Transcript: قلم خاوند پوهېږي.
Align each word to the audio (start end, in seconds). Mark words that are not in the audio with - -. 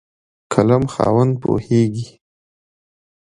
قلم 0.53 0.83
خاوند 0.93 1.33
پوهېږي. 1.41 2.07